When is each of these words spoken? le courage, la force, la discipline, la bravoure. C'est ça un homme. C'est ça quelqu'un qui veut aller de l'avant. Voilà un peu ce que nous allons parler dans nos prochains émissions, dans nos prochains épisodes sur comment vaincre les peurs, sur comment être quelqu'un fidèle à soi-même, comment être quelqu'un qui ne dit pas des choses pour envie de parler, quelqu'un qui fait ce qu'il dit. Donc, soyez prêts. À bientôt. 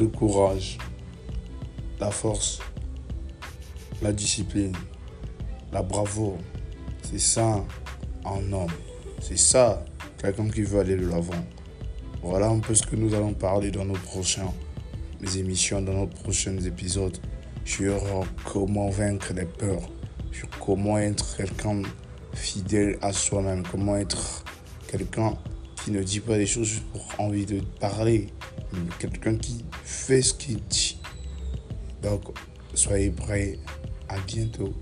le 0.00 0.06
courage, 0.06 0.78
la 2.00 2.10
force, 2.10 2.60
la 4.00 4.12
discipline, 4.12 4.74
la 5.72 5.82
bravoure. 5.82 6.38
C'est 7.02 7.20
ça 7.20 7.62
un 8.24 8.52
homme. 8.52 8.72
C'est 9.20 9.38
ça 9.38 9.84
quelqu'un 10.16 10.48
qui 10.48 10.62
veut 10.62 10.80
aller 10.80 10.96
de 10.96 11.06
l'avant. 11.06 11.44
Voilà 12.22 12.48
un 12.48 12.60
peu 12.60 12.74
ce 12.74 12.86
que 12.86 12.96
nous 12.96 13.14
allons 13.14 13.34
parler 13.34 13.70
dans 13.70 13.84
nos 13.84 13.92
prochains 13.92 14.52
émissions, 15.36 15.82
dans 15.82 15.92
nos 15.92 16.06
prochains 16.06 16.56
épisodes 16.56 17.18
sur 17.66 18.00
comment 18.50 18.88
vaincre 18.88 19.34
les 19.34 19.44
peurs, 19.44 19.86
sur 20.32 20.48
comment 20.64 20.98
être 20.98 21.36
quelqu'un 21.36 21.82
fidèle 22.32 22.96
à 23.02 23.12
soi-même, 23.12 23.64
comment 23.70 23.98
être 23.98 24.44
quelqu'un 24.88 25.36
qui 25.84 25.90
ne 25.90 26.02
dit 26.02 26.20
pas 26.20 26.38
des 26.38 26.46
choses 26.46 26.80
pour 26.90 27.06
envie 27.18 27.44
de 27.44 27.60
parler, 27.80 28.28
quelqu'un 28.98 29.36
qui 29.36 29.64
fait 29.84 30.22
ce 30.22 30.34
qu'il 30.34 30.62
dit. 30.64 31.00
Donc, 32.02 32.22
soyez 32.74 33.10
prêts. 33.10 33.58
À 34.08 34.18
bientôt. 34.26 34.74